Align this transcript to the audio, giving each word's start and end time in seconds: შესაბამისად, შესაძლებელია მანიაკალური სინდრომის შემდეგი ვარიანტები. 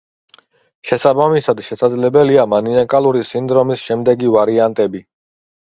შესაბამისად, 0.91 1.61
შესაძლებელია 1.67 2.47
მანიაკალური 2.55 3.25
სინდრომის 3.35 3.87
შემდეგი 3.91 4.37
ვარიანტები. 4.39 5.09